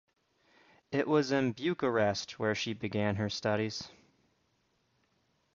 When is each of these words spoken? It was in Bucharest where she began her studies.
It 0.91 1.07
was 1.07 1.31
in 1.31 1.51
Bucharest 1.51 2.39
where 2.39 2.55
she 2.55 2.73
began 2.73 3.17
her 3.17 3.29
studies. 3.29 3.87